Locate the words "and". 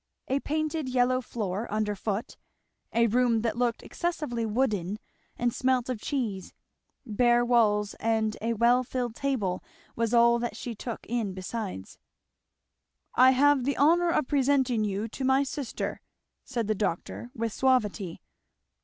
5.37-5.53, 7.99-8.35